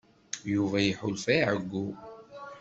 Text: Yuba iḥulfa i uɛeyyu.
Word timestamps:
Yuba 0.53 0.77
iḥulfa 0.89 1.33
i 1.35 1.39
uɛeyyu. 1.51 1.85